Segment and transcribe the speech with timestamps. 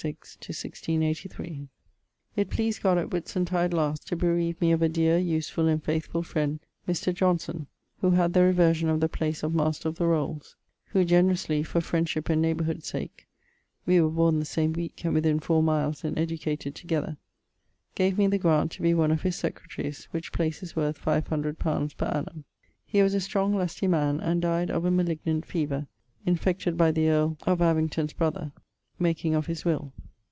[0.03, 6.23] It pleased God at Whitsuntide last to bereave me of a deare, usefull, and faithfull
[6.23, 7.13] friend Mr.
[7.13, 7.67] Johnson
[7.99, 11.81] who had the reversion of the place of Master of the Rolles; who generously, for
[11.81, 13.27] friendship and neighbourhood sake
[13.85, 17.17] (we were borne the same weeke and within 4 miles and educated together),
[17.93, 21.57] gave me the graunt to be one of his secretaries which place is worth 500
[21.63, 21.87] li.
[21.95, 22.43] per annum.
[22.87, 25.85] He was a strong lustie man and died of a malignant fever,
[26.25, 28.51] infected by the earl of Abington's brother,
[28.99, 29.91] making of his will.